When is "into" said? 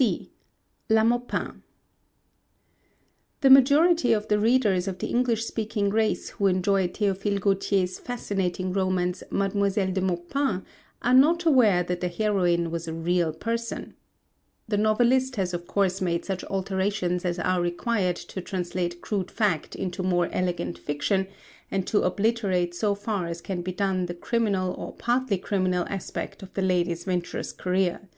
19.76-20.02